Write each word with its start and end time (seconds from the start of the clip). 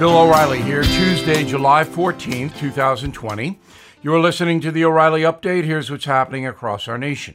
Bill 0.00 0.16
O'Reilly 0.16 0.62
here, 0.62 0.82
Tuesday, 0.82 1.44
July 1.44 1.84
14th, 1.84 2.56
2020. 2.56 3.60
You're 4.00 4.18
listening 4.18 4.58
to 4.62 4.72
the 4.72 4.82
O'Reilly 4.82 5.20
Update. 5.20 5.64
Here's 5.64 5.90
what's 5.90 6.06
happening 6.06 6.46
across 6.46 6.88
our 6.88 6.96
nation. 6.96 7.34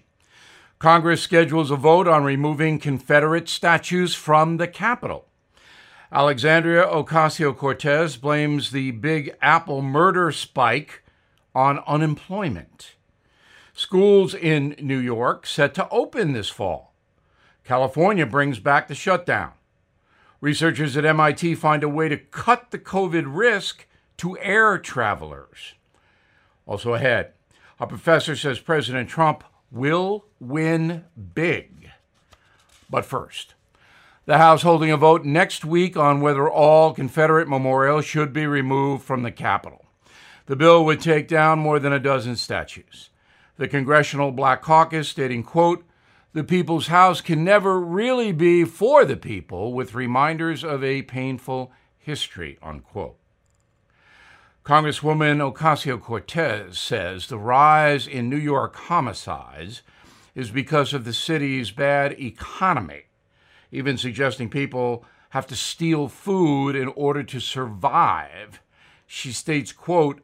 Congress 0.79 1.21
schedules 1.21 1.69
a 1.69 1.75
vote 1.75 2.07
on 2.07 2.23
removing 2.23 2.79
Confederate 2.79 3.47
statues 3.47 4.15
from 4.15 4.57
the 4.57 4.67
Capitol. 4.67 5.27
Alexandria 6.11 6.87
Ocasio 6.87 7.55
Cortez 7.55 8.17
blames 8.17 8.71
the 8.71 8.89
Big 8.89 9.35
Apple 9.43 9.83
murder 9.83 10.31
spike 10.31 11.03
on 11.53 11.83
unemployment. 11.85 12.95
Schools 13.75 14.33
in 14.33 14.75
New 14.81 14.97
York 14.97 15.45
set 15.45 15.75
to 15.75 15.87
open 15.89 16.33
this 16.33 16.49
fall. 16.49 16.95
California 17.63 18.25
brings 18.25 18.57
back 18.57 18.87
the 18.87 18.95
shutdown. 18.95 19.51
Researchers 20.45 20.95
at 20.95 21.05
MIT 21.05 21.55
find 21.55 21.81
a 21.81 21.89
way 21.89 22.07
to 22.07 22.17
cut 22.17 22.69
the 22.69 22.77
COVID 22.77 23.23
risk 23.25 23.87
to 24.17 24.37
air 24.37 24.77
travelers. 24.77 25.73
Also 26.67 26.93
ahead, 26.93 27.33
a 27.79 27.87
professor 27.87 28.35
says 28.35 28.59
President 28.59 29.09
Trump 29.09 29.43
will 29.71 30.25
win 30.39 31.05
big. 31.33 31.89
But 32.91 33.05
first, 33.05 33.55
the 34.27 34.37
House 34.37 34.61
holding 34.61 34.91
a 34.91 34.97
vote 34.97 35.25
next 35.25 35.65
week 35.65 35.97
on 35.97 36.21
whether 36.21 36.47
all 36.47 36.93
Confederate 36.93 37.47
memorials 37.47 38.05
should 38.05 38.31
be 38.31 38.45
removed 38.45 39.03
from 39.03 39.23
the 39.23 39.31
Capitol. 39.31 39.87
The 40.45 40.55
bill 40.55 40.85
would 40.85 41.01
take 41.01 41.27
down 41.27 41.57
more 41.57 41.79
than 41.79 41.91
a 41.91 41.99
dozen 41.99 42.35
statues. 42.35 43.09
The 43.57 43.67
Congressional 43.67 44.31
Black 44.31 44.61
Caucus 44.61 45.09
stating, 45.09 45.41
quote, 45.41 45.83
the 46.35 46.43
people's 46.43 46.87
house 46.87 47.21
can 47.21 47.45
never 47.45 47.79
really 47.79 48.33
be 48.33 48.65
for 48.65 49.05
the 49.05 49.15
people 49.15 49.71
with 49.71 49.95
reminders 49.95 50.65
of 50.65 50.83
a 50.83 51.01
painful 51.03 51.71
history, 51.97 52.59
unquote. 52.61 53.15
Congresswoman 54.65 55.39
Ocasio 55.39 55.97
Cortez 55.97 56.77
says 56.77 57.27
the 57.27 57.37
rise 57.37 58.05
in 58.05 58.29
New 58.29 58.35
York 58.35 58.75
homicides 58.75 59.81
is 60.35 60.51
because 60.51 60.93
of 60.93 61.05
the 61.05 61.13
city's 61.13 61.71
bad 61.71 62.19
economy, 62.19 63.03
even 63.71 63.97
suggesting 63.97 64.49
people 64.49 65.05
have 65.29 65.47
to 65.47 65.55
steal 65.55 66.09
food 66.09 66.75
in 66.75 66.89
order 66.97 67.23
to 67.23 67.39
survive. 67.39 68.59
She 69.07 69.31
states, 69.31 69.71
quote, 69.71 70.21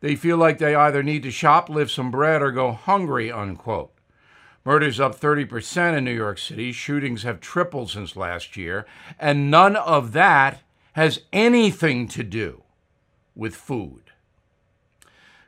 they 0.00 0.16
feel 0.16 0.38
like 0.38 0.58
they 0.58 0.74
either 0.74 1.04
need 1.04 1.22
to 1.22 1.28
shoplift 1.28 1.90
some 1.90 2.10
bread 2.10 2.42
or 2.42 2.50
go 2.50 2.72
hungry, 2.72 3.30
unquote. 3.30 3.92
Murders 4.64 5.00
up 5.00 5.18
30% 5.18 5.96
in 5.96 6.04
New 6.04 6.14
York 6.14 6.38
City. 6.38 6.70
Shootings 6.72 7.24
have 7.24 7.40
tripled 7.40 7.90
since 7.90 8.14
last 8.14 8.56
year. 8.56 8.86
And 9.18 9.50
none 9.50 9.74
of 9.74 10.12
that 10.12 10.62
has 10.92 11.22
anything 11.32 12.06
to 12.08 12.22
do 12.22 12.62
with 13.34 13.56
food. 13.56 14.02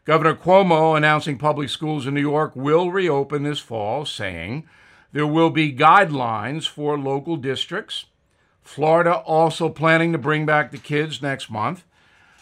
Governor 0.05 0.35
Cuomo 0.35 0.97
announcing 0.97 1.39
public 1.39 1.69
schools 1.69 2.07
in 2.07 2.15
New 2.15 2.21
York 2.21 2.55
will 2.55 2.91
reopen 2.91 3.43
this 3.43 3.61
fall, 3.61 4.05
saying 4.05 4.69
there 5.13 5.27
will 5.27 5.51
be 5.51 5.73
guidelines 5.73 6.69
for 6.69 6.99
local 6.99 7.37
districts. 7.37 8.07
Florida 8.63 9.15
also 9.15 9.69
planning 9.69 10.13
to 10.13 10.19
bring 10.19 10.45
back 10.45 10.71
the 10.71 10.79
kids 10.79 11.23
next 11.23 11.51
month. 11.51 11.85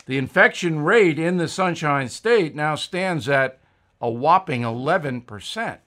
The 0.07 0.19
infection 0.19 0.81
rate 0.81 1.19
in 1.19 1.36
the 1.36 1.48
Sunshine 1.48 2.09
State 2.09 2.55
now 2.57 2.75
stands 2.75 3.29
at 3.29 3.61
a 4.01 4.11
whopping 4.11 4.62
11%. 4.62 5.79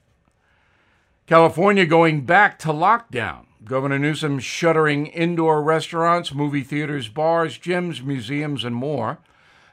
California 1.26 1.84
going 1.84 2.20
back 2.24 2.56
to 2.56 2.68
lockdown. 2.68 3.46
Governor 3.64 3.98
Newsom 3.98 4.38
shuttering 4.38 5.06
indoor 5.06 5.60
restaurants, 5.60 6.32
movie 6.32 6.62
theaters, 6.62 7.08
bars, 7.08 7.58
gyms, 7.58 8.00
museums, 8.00 8.62
and 8.62 8.76
more. 8.76 9.18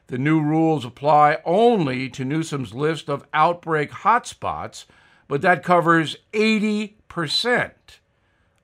The 0.08 0.18
new 0.18 0.42
rules 0.42 0.84
apply 0.84 1.38
only 1.46 2.10
to 2.10 2.26
Newsom's 2.26 2.74
list 2.74 3.08
of 3.08 3.28
outbreak 3.36 3.92
hotspots, 3.92 4.86
but 5.28 5.44
that 5.44 5.62
covers 5.62 6.18
80% 6.34 7.74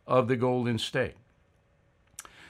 of 0.07 0.27
the 0.27 0.35
Golden 0.35 0.79
State. 0.79 1.13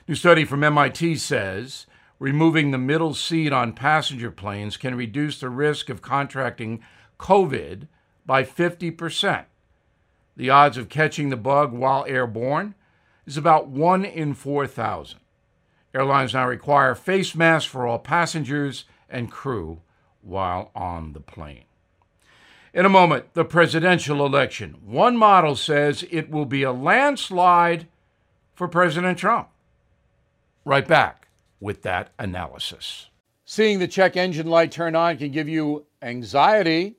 New 0.08 0.16
study 0.16 0.46
from 0.46 0.64
MIT 0.64 1.18
says 1.18 1.86
removing 2.18 2.72
the 2.72 2.78
middle 2.78 3.14
seat 3.14 3.52
on 3.52 3.74
passenger 3.74 4.32
planes 4.32 4.78
can 4.78 4.96
reduce 4.96 5.38
the 5.42 5.50
risk 5.50 5.90
of 5.90 6.02
contracting 6.02 6.82
COVID 7.20 7.90
by 8.26 8.46
50%. 8.46 9.44
The 10.40 10.50
odds 10.50 10.78
of 10.78 10.88
catching 10.88 11.28
the 11.28 11.36
bug 11.36 11.74
while 11.74 12.06
airborne 12.08 12.74
is 13.26 13.36
about 13.36 13.68
1 13.68 14.06
in 14.06 14.34
4,000. 14.34 15.20
Airlines 15.94 16.34
now 16.34 16.48
require 16.48 16.96
face 16.96 17.36
masks 17.36 17.70
for 17.70 17.86
all 17.86 18.00
passengers 18.00 18.86
and 19.10 19.30
crew 19.30 19.82
while 20.22 20.72
on 20.74 21.12
the 21.12 21.20
plane. 21.20 21.66
In 22.74 22.86
a 22.86 22.90
moment, 22.90 23.34
the 23.34 23.44
presidential 23.44 24.26
election. 24.26 24.78
One 24.82 25.18
model 25.18 25.58
says 25.58 26.06
it 26.10 26.30
will 26.30 26.46
be 26.46 26.64
a 26.64 26.72
landslide 26.72 27.88
for 28.56 28.70
President 28.70 29.18
Trump. 29.18 29.50
Right 30.64 30.88
back 30.88 31.28
with 31.60 31.82
that 31.82 32.12
analysis. 32.18 33.08
Seeing 33.44 33.80
the 33.80 33.90
check 33.90 34.16
engine 34.16 34.48
light 34.48 34.72
turn 34.72 34.96
on 34.96 35.18
can 35.18 35.32
give 35.32 35.50
you 35.50 35.86
anxiety 36.02 36.96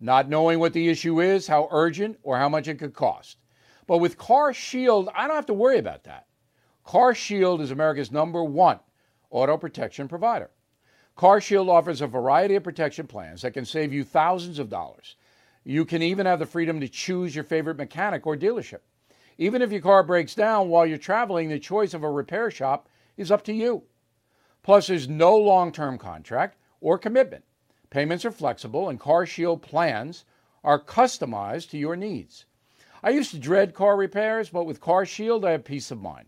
not 0.00 0.28
knowing 0.28 0.58
what 0.58 0.72
the 0.72 0.88
issue 0.88 1.20
is, 1.20 1.46
how 1.46 1.68
urgent, 1.70 2.18
or 2.22 2.38
how 2.38 2.48
much 2.48 2.68
it 2.68 2.78
could 2.78 2.94
cost. 2.94 3.38
But 3.86 3.98
with 3.98 4.18
Car 4.18 4.52
Shield, 4.52 5.08
I 5.14 5.26
don't 5.26 5.36
have 5.36 5.46
to 5.46 5.54
worry 5.54 5.78
about 5.78 6.04
that. 6.04 6.26
Car 6.84 7.14
Shield 7.14 7.60
is 7.60 7.70
America's 7.70 8.12
number 8.12 8.42
one 8.42 8.80
auto 9.30 9.56
protection 9.56 10.08
provider. 10.08 10.50
Car 11.16 11.40
Shield 11.40 11.68
offers 11.68 12.00
a 12.00 12.06
variety 12.06 12.56
of 12.56 12.64
protection 12.64 13.06
plans 13.06 13.42
that 13.42 13.54
can 13.54 13.64
save 13.64 13.92
you 13.92 14.04
thousands 14.04 14.58
of 14.58 14.68
dollars. 14.68 15.16
You 15.64 15.84
can 15.84 16.02
even 16.02 16.26
have 16.26 16.38
the 16.38 16.46
freedom 16.46 16.80
to 16.80 16.88
choose 16.88 17.34
your 17.34 17.44
favorite 17.44 17.78
mechanic 17.78 18.26
or 18.26 18.36
dealership. 18.36 18.80
Even 19.38 19.62
if 19.62 19.72
your 19.72 19.80
car 19.80 20.02
breaks 20.02 20.34
down 20.34 20.68
while 20.68 20.86
you're 20.86 20.98
traveling, 20.98 21.48
the 21.48 21.58
choice 21.58 21.94
of 21.94 22.02
a 22.02 22.10
repair 22.10 22.50
shop 22.50 22.88
is 23.16 23.30
up 23.30 23.42
to 23.44 23.52
you. 23.52 23.82
Plus, 24.62 24.86
there's 24.86 25.08
no 25.08 25.36
long 25.36 25.72
term 25.72 25.98
contract 25.98 26.58
or 26.80 26.98
commitment. 26.98 27.44
Payments 27.94 28.24
are 28.24 28.32
flexible, 28.32 28.88
and 28.88 28.98
Car 28.98 29.24
Shield 29.24 29.62
plans 29.62 30.24
are 30.64 30.80
customized 30.80 31.70
to 31.70 31.78
your 31.78 31.94
needs. 31.94 32.44
I 33.04 33.10
used 33.10 33.30
to 33.30 33.38
dread 33.38 33.72
car 33.72 33.96
repairs, 33.96 34.50
but 34.50 34.64
with 34.64 34.80
Car 34.80 35.06
Shield, 35.06 35.44
I 35.44 35.52
have 35.52 35.62
peace 35.62 35.92
of 35.92 36.02
mind. 36.02 36.26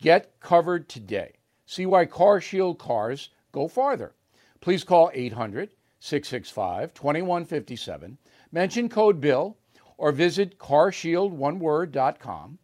Get 0.00 0.40
covered 0.40 0.88
today. 0.88 1.32
See 1.66 1.84
why 1.84 2.06
Car 2.06 2.40
Shield 2.40 2.78
cars 2.78 3.28
go 3.52 3.68
farther. 3.68 4.14
Please 4.62 4.82
call 4.82 5.10
800 5.12 5.74
665 6.00 6.94
2157, 6.94 8.16
mention 8.50 8.88
code 8.88 9.20
BILL, 9.20 9.58
or 9.98 10.10
visit 10.10 10.58
carshieldoneword.com 10.58 12.58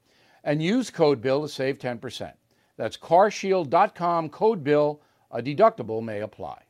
and 0.45 0.63
use 0.63 0.89
code 0.89 1.21
BILL 1.21 1.43
to 1.43 1.49
save 1.51 1.79
10%. 1.79 2.33
That's 2.79 2.97
carshield.com, 2.97 4.31
code 4.31 4.65
BILL. 4.65 5.03
A 5.31 5.43
deductible 5.43 6.03
may 6.03 6.23
apply. 6.23 6.63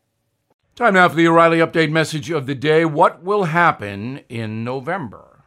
Time 0.80 0.94
now 0.94 1.10
for 1.10 1.14
the 1.14 1.28
O'Reilly 1.28 1.58
Update 1.58 1.91
message 1.91 2.30
of 2.30 2.46
the 2.46 2.54
day. 2.54 2.86
What 2.86 3.22
will 3.22 3.44
happen 3.44 4.22
in 4.30 4.64
November? 4.64 5.44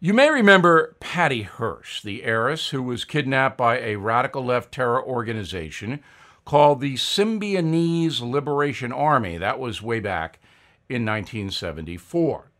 You 0.00 0.14
may 0.14 0.30
remember 0.30 0.96
Patty 1.00 1.42
Hearst, 1.42 2.02
the 2.02 2.24
heiress 2.24 2.70
who 2.70 2.82
was 2.82 3.04
kidnapped 3.04 3.58
by 3.58 3.78
a 3.80 3.96
radical 3.96 4.42
left 4.42 4.72
terror 4.72 5.04
organization 5.04 6.00
called 6.46 6.80
the 6.80 6.94
Symbionese 6.94 8.22
Liberation 8.22 8.90
Army. 8.90 9.36
That 9.36 9.58
was 9.58 9.82
way 9.82 10.00
back 10.00 10.40
in 10.88 11.04
1974. 11.04 12.50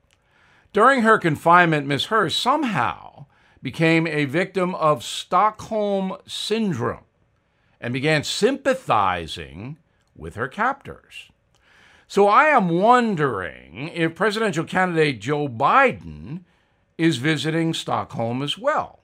During 0.75 1.00
her 1.04 1.16
confinement, 1.16 1.86
Miss 1.86 2.04
Hearst 2.04 2.38
somehow 2.38 3.25
became 3.62 4.06
a 4.06 4.26
victim 4.26 4.75
of 4.75 5.03
Stockholm 5.03 6.19
Syndrome 6.26 7.06
and 7.80 7.95
began 7.95 8.24
sympathizing 8.24 9.78
with 10.15 10.34
her 10.34 10.48
captors. 10.48 11.30
So 12.06 12.28
I 12.28 12.45
am 12.47 12.68
wondering 12.68 13.89
if 13.89 14.15
presidential 14.15 14.65
candidate 14.65 15.21
Joe 15.21 15.48
Biden 15.48 16.41
is 16.98 17.16
visiting 17.16 17.74
Stockholm 17.74 18.42
as 18.42 18.59
well. 18.59 19.01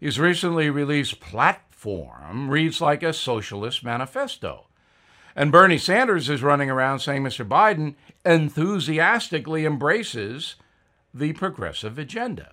His 0.00 0.18
recently 0.18 0.68
released 0.68 1.20
platform 1.20 2.50
reads 2.50 2.80
like 2.80 3.02
a 3.02 3.12
socialist 3.12 3.84
manifesto. 3.84 4.66
And 5.34 5.52
Bernie 5.52 5.78
Sanders 5.78 6.28
is 6.28 6.42
running 6.42 6.70
around 6.70 6.98
saying 6.98 7.22
Mr. 7.22 7.46
Biden 7.46 7.94
enthusiastically 8.24 9.64
embraces 9.64 10.56
the 11.14 11.32
progressive 11.34 11.98
agenda. 11.98 12.52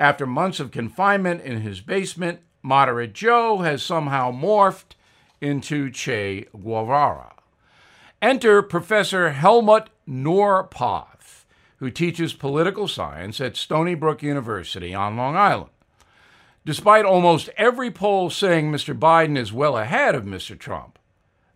After 0.00 0.26
months 0.26 0.60
of 0.60 0.70
confinement 0.70 1.42
in 1.42 1.60
his 1.60 1.80
basement, 1.80 2.40
Moderate 2.62 3.12
Joe 3.12 3.58
has 3.58 3.82
somehow 3.82 4.32
morphed 4.32 4.94
into 5.40 5.90
Che 5.90 6.46
Guevara. 6.52 7.37
Enter 8.20 8.62
Professor 8.62 9.30
Helmut 9.30 9.90
Norpoth, 10.08 11.44
who 11.76 11.88
teaches 11.88 12.32
political 12.32 12.88
science 12.88 13.40
at 13.40 13.56
Stony 13.56 13.94
Brook 13.94 14.24
University 14.24 14.92
on 14.92 15.16
Long 15.16 15.36
Island. 15.36 15.70
Despite 16.64 17.04
almost 17.04 17.48
every 17.56 17.92
poll 17.92 18.28
saying 18.28 18.72
Mr. 18.72 18.98
Biden 18.98 19.38
is 19.38 19.52
well 19.52 19.78
ahead 19.78 20.16
of 20.16 20.24
Mr. 20.24 20.58
Trump, 20.58 20.98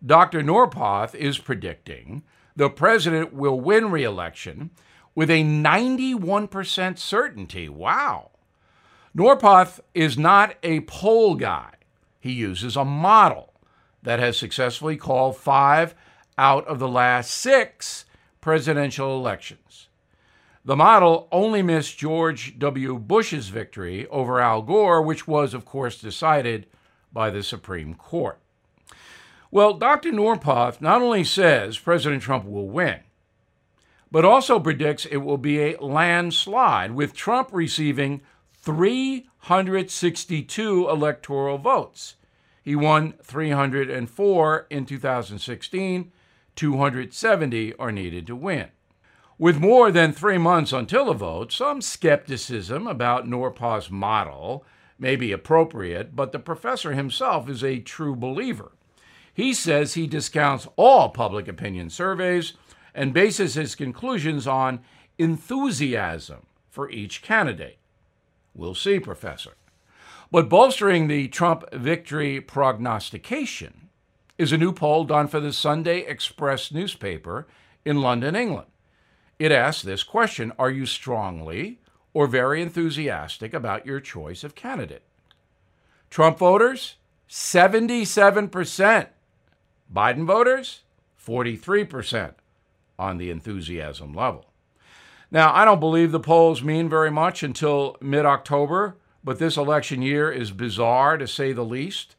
Dr. 0.05 0.41
Norpoth 0.41 1.13
is 1.15 1.37
predicting 1.37 2.23
the 2.55 2.69
president 2.69 3.33
will 3.33 3.59
win 3.59 3.91
re 3.91 4.05
election 4.05 4.69
with 5.15 5.29
a 5.29 5.43
91% 5.43 6.97
certainty. 6.97 7.67
Wow. 7.67 8.31
Norpoth 9.15 9.81
is 9.93 10.17
not 10.17 10.55
a 10.63 10.79
poll 10.81 11.35
guy, 11.35 11.73
he 12.21 12.31
uses 12.31 12.77
a 12.77 12.85
model 12.85 13.53
that 14.01 14.19
has 14.19 14.37
successfully 14.37 14.95
called 14.95 15.35
five 15.35 15.93
out 16.37 16.67
of 16.67 16.79
the 16.79 16.87
last 16.87 17.31
six 17.31 18.05
presidential 18.41 19.15
elections. 19.15 19.87
The 20.65 20.75
model 20.75 21.27
only 21.31 21.61
missed 21.61 21.97
George 21.97 22.57
W. 22.57 22.97
Bush's 22.97 23.49
victory 23.49 24.07
over 24.07 24.39
Al 24.39 24.61
Gore, 24.61 25.01
which 25.01 25.27
was, 25.27 25.53
of 25.53 25.65
course, 25.65 25.99
decided 25.99 26.67
by 27.11 27.29
the 27.29 27.43
Supreme 27.43 27.95
Court. 27.95 28.39
Well, 29.51 29.73
Dr. 29.73 30.11
Norpoth 30.11 30.81
not 30.81 31.01
only 31.01 31.23
says 31.23 31.77
President 31.77 32.23
Trump 32.23 32.45
will 32.45 32.67
win, 32.67 33.01
but 34.09 34.25
also 34.25 34.59
predicts 34.59 35.05
it 35.05 35.17
will 35.17 35.37
be 35.37 35.59
a 35.59 35.77
landslide, 35.79 36.91
with 36.91 37.13
Trump 37.13 37.49
receiving 37.51 38.21
362 38.53 40.89
electoral 40.89 41.57
votes. 41.57 42.15
He 42.63 42.75
won 42.75 43.13
304 43.21 44.67
in 44.69 44.85
2016, 44.85 46.11
270 46.55 47.73
are 47.75 47.91
needed 47.91 48.27
to 48.27 48.35
win. 48.35 48.69
With 49.37 49.59
more 49.59 49.91
than 49.91 50.13
three 50.13 50.37
months 50.37 50.71
until 50.71 51.05
the 51.05 51.13
vote, 51.13 51.51
some 51.51 51.81
skepticism 51.81 52.87
about 52.87 53.27
Norpoth's 53.27 53.89
model 53.89 54.63
may 54.99 55.15
be 55.15 55.31
appropriate, 55.31 56.15
but 56.15 56.31
the 56.31 56.39
professor 56.39 56.93
himself 56.93 57.49
is 57.49 57.63
a 57.63 57.79
true 57.79 58.15
believer. 58.15 58.71
He 59.33 59.53
says 59.53 59.93
he 59.93 60.05
discounts 60.05 60.67
all 60.75 61.09
public 61.09 61.47
opinion 61.47 61.89
surveys 61.89 62.53
and 62.93 63.13
bases 63.13 63.55
his 63.55 63.73
conclusions 63.73 64.45
on 64.45 64.81
enthusiasm 65.17 66.45
for 66.69 66.89
each 66.89 67.21
candidate. 67.21 67.79
We'll 68.53 68.75
see, 68.75 68.99
Professor. 68.99 69.53
But 70.31 70.49
bolstering 70.49 71.07
the 71.07 71.27
Trump 71.27 71.63
victory 71.73 72.39
prognostication 72.39 73.89
is 74.37 74.51
a 74.51 74.57
new 74.57 74.71
poll 74.71 75.03
done 75.03 75.27
for 75.27 75.39
the 75.39 75.53
Sunday 75.53 75.99
Express 75.99 76.71
newspaper 76.71 77.47
in 77.85 78.01
London, 78.01 78.35
England. 78.35 78.67
It 79.39 79.51
asks 79.51 79.83
this 79.83 80.03
question 80.03 80.51
Are 80.57 80.71
you 80.71 80.85
strongly 80.85 81.79
or 82.13 82.27
very 82.27 82.61
enthusiastic 82.61 83.53
about 83.53 83.85
your 83.85 83.99
choice 83.99 84.43
of 84.43 84.55
candidate? 84.55 85.03
Trump 86.09 86.37
voters, 86.37 86.95
77%. 87.29 89.07
Biden 89.93 90.25
voters, 90.25 90.81
43% 91.25 92.33
on 92.97 93.17
the 93.17 93.29
enthusiasm 93.29 94.13
level. 94.13 94.45
Now, 95.31 95.53
I 95.53 95.65
don't 95.65 95.79
believe 95.79 96.11
the 96.11 96.19
polls 96.19 96.61
mean 96.61 96.89
very 96.89 97.09
much 97.09 97.41
until 97.41 97.97
mid 97.99 98.25
October, 98.25 98.97
but 99.23 99.39
this 99.39 99.57
election 99.57 100.01
year 100.01 100.31
is 100.31 100.51
bizarre 100.51 101.17
to 101.17 101.27
say 101.27 101.53
the 101.53 101.65
least. 101.65 102.15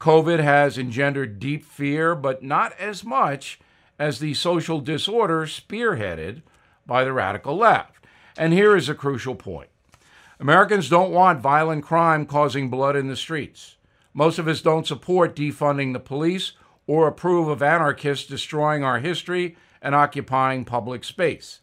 COVID 0.00 0.38
has 0.38 0.78
engendered 0.78 1.40
deep 1.40 1.64
fear, 1.64 2.14
but 2.14 2.42
not 2.42 2.72
as 2.78 3.04
much 3.04 3.58
as 3.98 4.18
the 4.18 4.34
social 4.34 4.80
disorder 4.80 5.44
spearheaded 5.46 6.42
by 6.86 7.02
the 7.04 7.12
radical 7.12 7.56
left. 7.56 8.06
And 8.36 8.52
here 8.52 8.76
is 8.76 8.88
a 8.88 8.94
crucial 8.94 9.34
point 9.34 9.68
Americans 10.40 10.88
don't 10.88 11.10
want 11.10 11.40
violent 11.40 11.84
crime 11.84 12.24
causing 12.24 12.70
blood 12.70 12.94
in 12.94 13.08
the 13.08 13.16
streets. 13.16 13.76
Most 14.14 14.38
of 14.38 14.46
us 14.46 14.62
don't 14.62 14.86
support 14.86 15.34
defunding 15.34 15.92
the 15.92 16.00
police 16.00 16.52
or 16.86 17.08
approve 17.08 17.48
of 17.48 17.62
anarchists 17.62 18.26
destroying 18.26 18.84
our 18.84 19.00
history 19.00 19.56
and 19.82 19.94
occupying 19.94 20.64
public 20.64 21.02
space. 21.02 21.60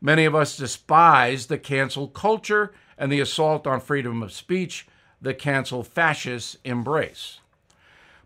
Many 0.00 0.24
of 0.24 0.34
us 0.34 0.56
despise 0.56 1.46
the 1.46 1.58
cancel 1.58 2.08
culture 2.08 2.72
and 2.96 3.10
the 3.10 3.20
assault 3.20 3.66
on 3.66 3.80
freedom 3.80 4.22
of 4.22 4.32
speech 4.32 4.86
the 5.20 5.34
cancel 5.34 5.82
fascists 5.82 6.56
embrace. 6.64 7.40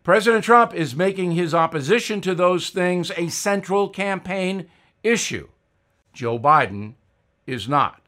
President 0.03 0.43
Trump 0.43 0.75
is 0.75 0.97
making 0.97 1.33
his 1.33 1.55
opposition 1.55 2.21
to 2.23 2.35
those 2.35 2.71
things 2.71 3.13
a 3.17 3.29
central 3.29 3.89
campaign 3.89 4.67
issue. 5.05 5.49
Joe 6.13 6.41
Biden 6.41 6.95
is 7.47 7.69
not. 7.69 8.03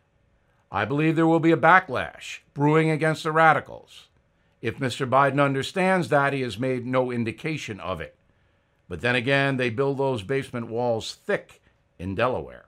I 0.72 0.84
believe 0.84 1.14
there 1.14 1.26
will 1.26 1.38
be 1.40 1.52
a 1.52 1.56
backlash 1.56 2.40
brewing 2.52 2.90
against 2.90 3.22
the 3.22 3.30
radicals. 3.30 4.08
If 4.60 4.78
Mr. 4.78 5.08
Biden 5.08 5.40
understands 5.40 6.08
that, 6.08 6.32
he 6.32 6.40
has 6.40 6.58
made 6.58 6.84
no 6.84 7.12
indication 7.12 7.78
of 7.78 8.00
it. 8.00 8.16
But 8.88 9.00
then 9.00 9.14
again, 9.14 9.56
they 9.56 9.70
build 9.70 9.98
those 9.98 10.24
basement 10.24 10.66
walls 10.66 11.14
thick 11.14 11.62
in 11.98 12.16
Delaware. 12.16 12.66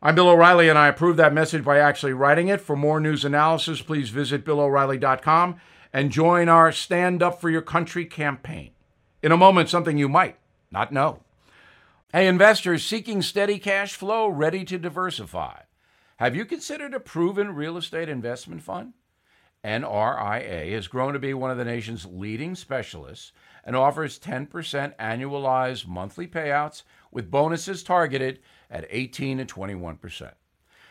I'm 0.00 0.14
Bill 0.14 0.28
O'Reilly, 0.28 0.68
and 0.68 0.78
I 0.78 0.88
approve 0.88 1.16
that 1.16 1.34
message 1.34 1.64
by 1.64 1.78
actually 1.78 2.12
writing 2.12 2.48
it. 2.48 2.60
For 2.60 2.76
more 2.76 3.00
news 3.00 3.24
analysis, 3.24 3.82
please 3.82 4.10
visit 4.10 4.44
BillO'Reilly.com 4.44 5.60
and 5.92 6.10
join 6.10 6.48
our 6.48 6.72
Stand 6.72 7.22
Up 7.22 7.40
for 7.40 7.50
Your 7.50 7.62
Country 7.62 8.04
campaign. 8.04 8.70
In 9.22 9.32
a 9.32 9.36
moment, 9.36 9.68
something 9.68 9.98
you 9.98 10.08
might 10.08 10.36
not 10.70 10.92
know. 10.92 11.20
Hey, 12.12 12.26
investors 12.26 12.84
seeking 12.84 13.22
steady 13.22 13.58
cash 13.58 13.94
flow, 13.94 14.28
ready 14.28 14.64
to 14.64 14.78
diversify. 14.78 15.60
Have 16.16 16.36
you 16.36 16.44
considered 16.44 16.94
a 16.94 17.00
proven 17.00 17.54
real 17.54 17.76
estate 17.76 18.08
investment 18.08 18.62
fund? 18.62 18.94
NRIA 19.64 20.72
has 20.72 20.88
grown 20.88 21.12
to 21.12 21.18
be 21.18 21.34
one 21.34 21.50
of 21.50 21.56
the 21.56 21.64
nation's 21.64 22.04
leading 22.04 22.54
specialists 22.54 23.32
and 23.64 23.76
offers 23.76 24.18
10% 24.18 24.48
annualized 24.96 25.86
monthly 25.86 26.26
payouts 26.26 26.82
with 27.12 27.30
bonuses 27.30 27.82
targeted 27.82 28.40
at 28.70 28.86
18 28.90 29.38
and 29.38 29.52
21%. 29.52 30.32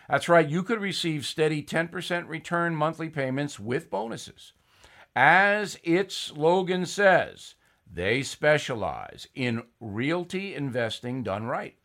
That's 0.09 0.29
right, 0.29 0.47
you 0.47 0.63
could 0.63 0.79
receive 0.79 1.25
steady 1.25 1.61
10% 1.61 2.27
return 2.27 2.75
monthly 2.75 3.09
payments 3.09 3.59
with 3.59 3.89
bonuses. 3.89 4.53
As 5.15 5.77
its 5.83 6.15
slogan 6.15 6.85
says, 6.85 7.55
they 7.91 8.23
specialize 8.23 9.27
in 9.35 9.63
realty 9.81 10.55
investing 10.55 11.23
done 11.23 11.45
right. 11.45 11.75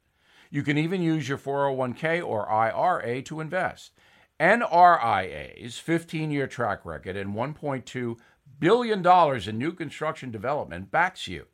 You 0.51 0.63
can 0.63 0.79
even 0.79 1.03
use 1.03 1.29
your 1.29 1.39
401k 1.39 2.25
or 2.25 2.49
IRA 2.49 3.23
to 3.23 3.41
invest. 3.41 3.93
NRIA's 4.39 5.79
15 5.79 6.31
year 6.31 6.47
track 6.47 6.85
record 6.85 7.17
and 7.17 7.35
$1.2 7.35 8.17
billion 8.61 9.49
in 9.49 9.59
new 9.59 9.73
construction 9.73 10.31
development 10.31 10.93
backs 10.93 11.27
you. 11.27 11.47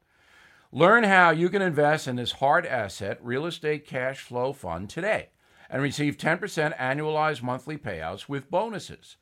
Learn 0.73 1.04
how 1.04 1.30
you 1.30 1.49
can 1.49 1.62
invest 1.62 2.06
in 2.06 2.16
this 2.16 2.32
hard 2.32 2.66
asset 2.66 3.18
real 3.23 3.46
estate 3.46 3.87
cash 3.87 4.20
flow 4.20 4.52
fund 4.52 4.90
today 4.90 5.30
and 5.70 5.82
receive 5.82 6.18
10% 6.18 6.76
annualized 6.76 7.42
monthly 7.42 7.78
payouts 7.78 8.28
with 8.28 8.50
bonuses. 8.50 9.16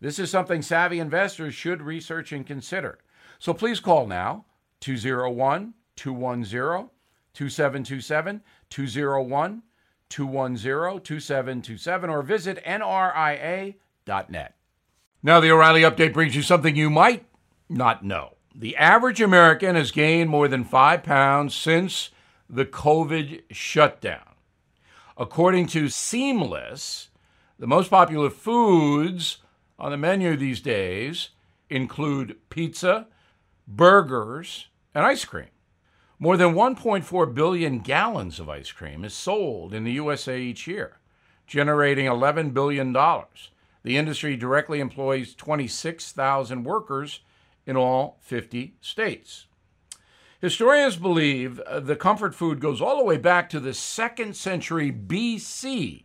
This 0.00 0.18
is 0.18 0.30
something 0.30 0.62
savvy 0.62 0.98
investors 0.98 1.54
should 1.54 1.82
research 1.82 2.32
and 2.32 2.46
consider. 2.46 2.98
So 3.38 3.52
please 3.52 3.80
call 3.80 4.06
now 4.06 4.46
201 4.80 5.74
210 5.96 6.90
2727 7.34 8.42
201 8.70 9.62
210 10.08 11.00
2727 11.02 12.10
or 12.10 12.22
visit 12.22 12.62
nria.net. 12.64 14.54
Now, 15.22 15.38
the 15.38 15.50
O'Reilly 15.50 15.82
update 15.82 16.14
brings 16.14 16.34
you 16.34 16.40
something 16.40 16.74
you 16.74 16.88
might 16.88 17.26
not 17.68 18.02
know. 18.02 18.36
The 18.54 18.76
average 18.76 19.20
American 19.20 19.76
has 19.76 19.90
gained 19.90 20.30
more 20.30 20.48
than 20.48 20.64
five 20.64 21.02
pounds 21.02 21.54
since 21.54 22.10
the 22.48 22.64
COVID 22.64 23.42
shutdown. 23.50 24.34
According 25.16 25.66
to 25.68 25.88
Seamless, 25.88 27.10
the 27.58 27.66
most 27.66 27.90
popular 27.90 28.30
foods 28.30 29.38
on 29.80 29.90
the 29.90 29.96
menu 29.96 30.36
these 30.36 30.60
days 30.60 31.30
include 31.70 32.36
pizza, 32.50 33.06
burgers, 33.66 34.68
and 34.94 35.06
ice 35.06 35.24
cream. 35.24 35.48
More 36.18 36.36
than 36.36 36.54
1.4 36.54 37.34
billion 37.34 37.78
gallons 37.78 38.38
of 38.38 38.50
ice 38.50 38.70
cream 38.70 39.04
is 39.04 39.14
sold 39.14 39.72
in 39.72 39.84
the 39.84 39.92
USA 39.92 40.38
each 40.38 40.66
year, 40.66 40.98
generating 41.46 42.04
$11 42.04 42.52
billion. 42.52 42.92
The 42.92 43.96
industry 43.96 44.36
directly 44.36 44.80
employs 44.80 45.34
26,000 45.34 46.64
workers 46.64 47.20
in 47.64 47.76
all 47.76 48.18
50 48.20 48.74
states. 48.82 49.46
Historians 50.42 50.96
believe 50.96 51.60
the 51.80 51.96
comfort 51.96 52.34
food 52.34 52.60
goes 52.60 52.82
all 52.82 52.98
the 52.98 53.04
way 53.04 53.16
back 53.16 53.48
to 53.48 53.60
the 53.60 53.72
second 53.72 54.36
century 54.36 54.92
BC 54.92 56.04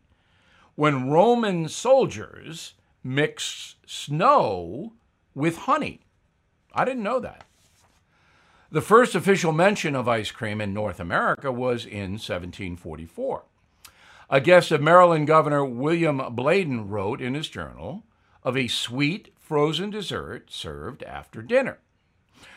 when 0.76 1.10
Roman 1.10 1.68
soldiers 1.68 2.75
mixed 3.06 3.76
snow 3.86 4.94
with 5.36 5.60
honey. 5.60 6.02
I 6.74 6.84
didn't 6.84 7.04
know 7.04 7.20
that. 7.20 7.46
The 8.72 8.82
first 8.82 9.14
official 9.14 9.52
mention 9.52 9.96
of 9.96 10.08
ice 10.08 10.32
cream 10.32 10.60
in 10.60 10.74
North 10.74 11.00
America 11.00 11.52
was 11.52 11.86
in 11.86 12.14
1744. 12.14 13.44
A 14.30 14.42
guest 14.42 14.72
of 14.72 14.82
Maryland 14.82 15.28
Governor 15.28 15.64
William 15.64 16.20
Bladen 16.32 16.90
wrote 16.90 17.22
in 17.22 17.36
his 17.36 17.48
journal 17.48 18.04
of 18.44 18.58
a 18.58 18.68
sweet 18.68 19.32
frozen 19.40 19.92
dessert 19.92 20.52
served 20.52 21.04
after 21.04 21.44
dinner. 21.44 21.78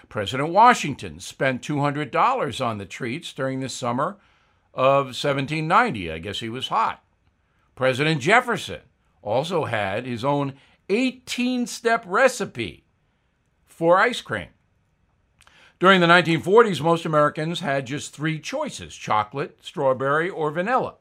President 0.09 0.49
Washington 0.49 1.21
spent 1.21 1.61
$200 1.61 2.64
on 2.64 2.78
the 2.78 2.87
treats 2.87 3.35
during 3.35 3.61
the 3.61 3.69
summer 3.69 4.17
of 4.73 5.09
1790. 5.09 6.11
I 6.11 6.19
guess 6.19 6.40
he 6.40 6.49
was 6.49 6.69
hot. 6.69 7.05
President 7.76 8.23
Jefferson 8.23 8.81
also 9.23 9.65
had 9.65 10.07
his 10.07 10.25
own 10.25 10.55
18 10.89 11.67
step 11.67 12.05
recipe 12.07 12.85
for 13.67 13.99
ice 13.99 14.21
cream. 14.21 14.49
During 15.79 16.01
the 16.01 16.07
1940s, 16.07 16.81
most 16.81 17.05
Americans 17.05 17.61
had 17.61 17.87
just 17.87 18.13
three 18.13 18.41
choices 18.41 18.97
chocolate, 18.97 19.59
strawberry, 19.63 20.29
or 20.29 20.51
vanilla. 20.51 20.95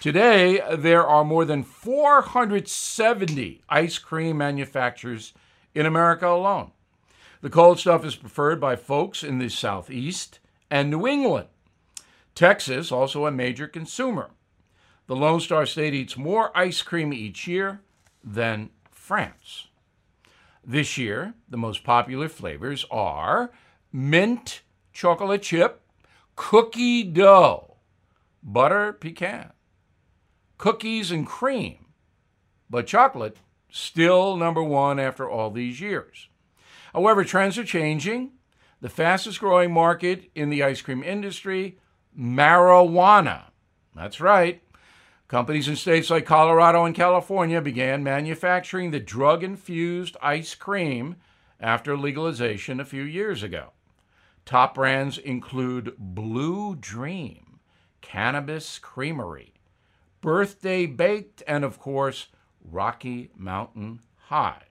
Today, 0.00 0.60
there 0.76 1.06
are 1.06 1.24
more 1.24 1.44
than 1.44 1.62
470 1.62 3.62
ice 3.68 3.98
cream 3.98 4.38
manufacturers 4.38 5.32
in 5.74 5.86
America 5.86 6.26
alone. 6.26 6.72
The 7.42 7.50
cold 7.50 7.78
stuff 7.78 8.04
is 8.04 8.16
preferred 8.16 8.60
by 8.60 8.76
folks 8.76 9.22
in 9.22 9.38
the 9.38 9.48
Southeast 9.48 10.40
and 10.70 10.90
New 10.90 11.06
England. 11.06 11.48
Texas, 12.34 12.90
also 12.90 13.24
a 13.24 13.30
major 13.30 13.68
consumer. 13.68 14.30
The 15.06 15.16
Lone 15.16 15.40
Star 15.40 15.66
State 15.66 15.94
eats 15.94 16.16
more 16.16 16.56
ice 16.56 16.82
cream 16.82 17.12
each 17.12 17.46
year 17.46 17.80
than 18.24 18.70
France. 18.90 19.68
This 20.64 20.98
year, 20.98 21.34
the 21.48 21.56
most 21.56 21.84
popular 21.84 22.28
flavors 22.28 22.84
are 22.90 23.52
mint 23.92 24.62
chocolate 24.92 25.42
chip, 25.42 25.82
cookie 26.34 27.04
dough, 27.04 27.76
butter 28.42 28.92
pecan, 28.92 29.52
cookies 30.58 31.12
and 31.12 31.24
cream, 31.24 31.86
but 32.68 32.88
chocolate 32.88 33.36
still 33.70 34.36
number 34.36 34.62
one 34.62 34.98
after 34.98 35.30
all 35.30 35.50
these 35.50 35.80
years. 35.80 36.28
However, 36.92 37.22
trends 37.22 37.56
are 37.58 37.64
changing. 37.64 38.32
The 38.80 38.88
fastest 38.88 39.38
growing 39.38 39.72
market 39.72 40.30
in 40.34 40.50
the 40.50 40.64
ice 40.64 40.82
cream 40.82 41.04
industry, 41.04 41.78
marijuana. 42.18 43.50
That's 43.94 44.20
right. 44.20 44.62
Companies 45.28 45.66
in 45.66 45.74
states 45.74 46.08
like 46.08 46.24
Colorado 46.24 46.84
and 46.84 46.94
California 46.94 47.60
began 47.60 48.04
manufacturing 48.04 48.90
the 48.90 49.00
drug 49.00 49.42
infused 49.42 50.16
ice 50.22 50.54
cream 50.54 51.16
after 51.58 51.96
legalization 51.96 52.78
a 52.78 52.84
few 52.84 53.02
years 53.02 53.42
ago. 53.42 53.72
Top 54.44 54.76
brands 54.76 55.18
include 55.18 55.94
Blue 55.98 56.76
Dream, 56.76 57.58
Cannabis 58.00 58.78
Creamery, 58.78 59.54
Birthday 60.20 60.86
Baked, 60.86 61.42
and 61.48 61.64
of 61.64 61.80
course, 61.80 62.28
Rocky 62.64 63.30
Mountain 63.36 64.02
High. 64.28 64.62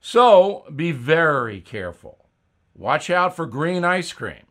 So 0.00 0.64
be 0.74 0.90
very 0.90 1.60
careful. 1.60 2.26
Watch 2.74 3.10
out 3.10 3.36
for 3.36 3.46
green 3.46 3.84
ice 3.84 4.12
cream. 4.12 4.46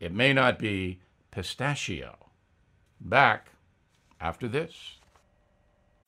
It 0.00 0.12
may 0.12 0.32
not 0.32 0.58
be 0.58 1.00
pistachio. 1.30 2.16
Back 3.00 3.51
after 4.22 4.46
this. 4.46 4.98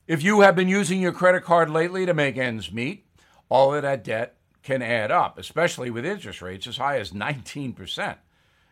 If 0.07 0.23
you 0.23 0.41
have 0.41 0.55
been 0.55 0.69
using 0.69 1.01
your 1.01 1.11
credit 1.11 1.43
card 1.43 1.69
lately 1.69 2.05
to 2.05 2.13
make 2.13 2.37
ends 2.37 2.71
meet, 2.71 3.05
all 3.49 3.75
of 3.75 3.81
that 3.81 4.03
debt 4.03 4.37
can 4.63 4.81
add 4.81 5.11
up, 5.11 5.37
especially 5.37 5.91
with 5.91 6.05
interest 6.05 6.41
rates 6.41 6.65
as 6.65 6.77
high 6.77 6.97
as 6.97 7.11
19%. 7.11 8.17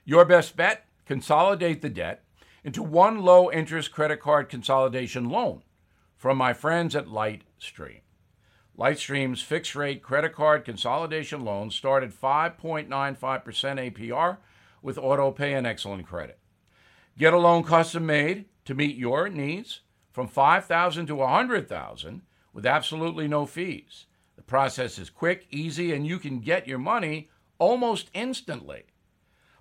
Your 0.06 0.26
best 0.26 0.56
bet 0.56 0.86
consolidate 1.06 1.82
the 1.82 1.90
debt 1.90 2.24
into 2.64 2.82
one 2.82 3.20
low 3.20 3.52
interest 3.52 3.92
credit 3.92 4.20
card 4.20 4.48
consolidation 4.50 5.30
loan 5.30 5.64
from 6.16 6.38
my 6.38 6.54
friends 6.54 6.96
at 6.96 7.08
Lightstream. 7.08 8.00
Lightstream's 8.78 9.42
fixed 9.42 9.76
rate 9.76 10.02
credit 10.02 10.34
card 10.34 10.66
consolidation 10.66 11.44
loans 11.44 11.76
start 11.76 12.04
at 12.04 12.10
5.95% 12.10 12.88
APR 12.88 14.38
with 14.82 14.98
auto 14.98 15.32
pay 15.32 15.54
and 15.54 15.68
excellent 15.68 16.08
credit. 16.08 16.40
Get 17.18 17.34
a 17.34 17.38
loan 17.38 17.64
custom 17.64 18.06
made 18.06 18.46
to 18.65 18.74
meet 18.74 18.96
your 18.96 19.29
needs 19.29 19.82
from 20.12 20.27
5000 20.27 21.08
to 21.08 21.15
100,000 21.15 22.22
with 22.53 22.65
absolutely 22.65 23.27
no 23.27 23.46
fees. 23.46 24.05
The 24.36 24.43
process 24.43 25.00
is 25.00 25.10
quick, 25.10 25.48
easy, 25.51 25.93
and 25.93 26.05
you 26.05 26.20
can 26.20 26.39
get 26.39 26.67
your 26.67 26.79
money 26.79 27.29
almost 27.60 28.10
instantly. 28.13 28.84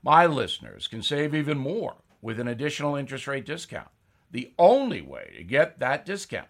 My 0.03 0.27
listeners 0.27 0.89
can 0.89 1.03
save 1.03 1.35
even 1.35 1.59
more 1.59 1.97
with 2.21 2.41
an 2.41 2.49
additional 2.49 2.97
interest 2.97 3.27
rate 3.27 3.47
discount. 3.47 3.89
The 4.31 4.53
only 4.59 5.03
way 5.03 5.33
to 5.37 5.45
get 5.45 5.79
that 5.79 6.07
discount 6.07 6.49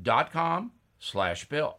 dot 0.01 0.31
com 0.31 0.71
slash 0.99 1.47
bill. 1.47 1.77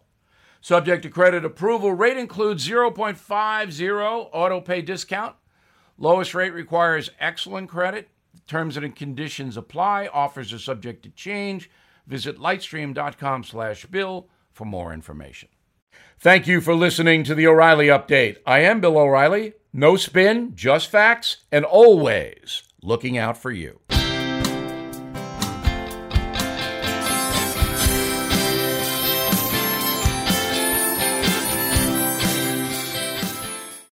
Subject 0.67 1.05
to 1.05 1.11
credit 1.11 1.45
approval, 1.45 1.93
rate 1.93 2.17
includes 2.17 2.69
0.50 2.69 4.29
auto 4.33 4.61
pay 4.61 4.83
discount. 4.83 5.37
Lowest 5.97 6.35
rate 6.35 6.53
requires 6.53 7.09
excellent 7.21 7.69
credit. 7.69 8.09
Terms 8.49 8.77
and 8.77 8.97
conditions 8.97 9.57
apply. 9.57 10.09
Offers 10.13 10.53
are 10.53 10.59
subject 10.59 11.05
to 11.05 11.11
change. 11.11 11.71
Visit 12.09 12.39
lightstream.com 12.39 13.45
slash 13.45 13.87
bill 13.87 14.27
for 14.51 14.65
more 14.65 14.93
information. 14.93 15.51
Thank 16.19 16.49
you 16.49 16.61
for 16.61 16.75
listening 16.75 17.23
to 17.23 17.37
the 17.37 17.47
O'Reilly 17.47 17.87
Update. 17.87 18.39
I 18.45 18.59
am 18.63 18.81
Bill 18.81 18.99
O'Reilly. 18.99 19.53
No 19.73 19.95
spin, 19.95 20.57
just 20.57 20.91
facts, 20.91 21.45
and 21.53 21.65
always 21.65 22.65
looking 22.83 23.17
out 23.17 23.39
for 23.39 23.53
you. 23.53 23.79